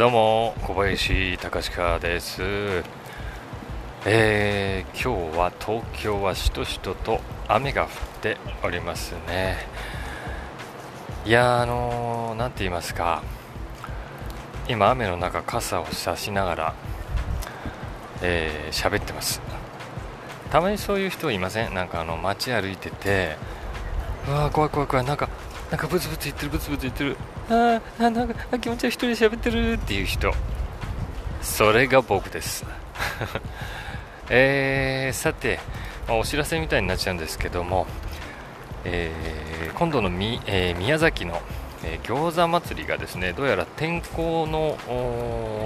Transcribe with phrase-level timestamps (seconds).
[0.00, 2.40] どうも小林隆史です、
[4.06, 7.88] えー今日は東京はしとしとと雨が降っ
[8.22, 9.58] ておりますね。
[11.26, 13.22] いやーあのーて言いますか。
[14.70, 16.74] 今雨の中傘を差しながら
[18.22, 19.42] えー喋ってます。
[20.50, 21.74] たまにそういう人いません？
[21.74, 23.36] なんかあの街歩いてて
[24.28, 25.06] うわ怖い怖い怖い。
[25.06, 25.28] なんか
[25.70, 27.16] なんかブツブツ言ってるブツブツ言ってる。
[27.48, 30.32] ああなんか気持ち悪い一人で喋ってるっていう人。
[31.42, 32.64] それが僕です。
[34.28, 35.58] えーさて、
[36.06, 37.86] まあお知らせみたいになっちゃうんですけども、
[38.84, 41.40] えー今度のみ、えー宮崎の、
[41.84, 44.76] えー餃子祭りがですねどうやら天候の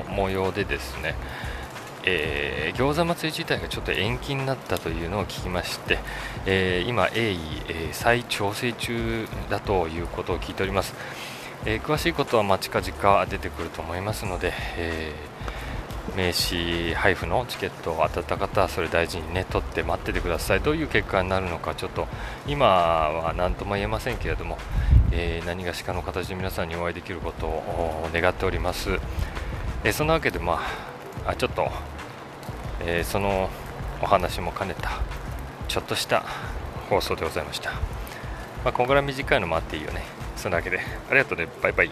[0.09, 1.15] 模様でですね、
[2.07, 5.99] えー餃子祭り自体がちょっと延期になったというのを聞きまして、
[6.45, 10.95] えー今、鋭意、えー再調整中だということを聞いております、
[11.65, 15.13] えー詳しいことはまあ近々出てくると思いますので、え
[16.17, 20.61] 名刺配布のチケットを当たった方はそれ大事にね取って待っててください。
[20.61, 22.07] どういう結果になるのかちょっと
[22.47, 24.59] 今は何とも言えませんけれども、
[25.13, 28.99] えー何がしかの形で皆さんにお会いできることを願っております、
[29.85, 30.61] えそんなわけでま
[31.27, 31.71] あちょっと、
[32.87, 33.51] えーその
[34.03, 35.01] お話も兼ねた
[35.69, 36.25] ちょっとした
[36.91, 37.79] 放送でございました、ま
[38.71, 40.03] あ、こんぐらい短いのもあっていいよね。
[40.37, 40.79] そんなわけで。
[41.11, 41.49] ありがとうね。
[41.63, 41.91] バイバイ。